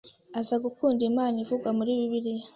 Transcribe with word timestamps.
aza 0.39 0.55
gukunda 0.65 1.01
Imana 1.11 1.35
ivugwa 1.43 1.69
muri 1.77 1.91
Bibiliya. 1.99 2.45